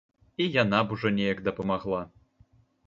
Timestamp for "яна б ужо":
0.63-1.11